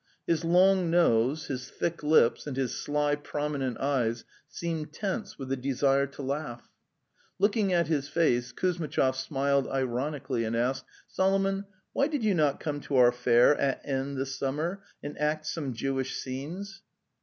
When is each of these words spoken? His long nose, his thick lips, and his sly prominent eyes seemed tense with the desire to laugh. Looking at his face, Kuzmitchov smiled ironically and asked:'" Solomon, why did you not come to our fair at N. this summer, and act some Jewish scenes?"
His 0.25 0.43
long 0.43 0.89
nose, 0.89 1.45
his 1.45 1.69
thick 1.69 2.01
lips, 2.01 2.47
and 2.47 2.57
his 2.57 2.73
sly 2.73 3.13
prominent 3.15 3.77
eyes 3.77 4.23
seemed 4.47 4.93
tense 4.93 5.37
with 5.37 5.49
the 5.49 5.55
desire 5.55 6.07
to 6.07 6.23
laugh. 6.23 6.71
Looking 7.37 7.71
at 7.71 7.85
his 7.87 8.09
face, 8.09 8.51
Kuzmitchov 8.51 9.15
smiled 9.15 9.67
ironically 9.67 10.43
and 10.43 10.55
asked:'" 10.55 10.85
Solomon, 11.07 11.65
why 11.93 12.07
did 12.07 12.23
you 12.23 12.33
not 12.33 12.59
come 12.59 12.79
to 12.81 12.95
our 12.95 13.11
fair 13.11 13.55
at 13.57 13.79
N. 13.83 14.15
this 14.15 14.35
summer, 14.35 14.81
and 15.03 15.15
act 15.19 15.45
some 15.45 15.71
Jewish 15.71 16.17
scenes?" 16.17 16.81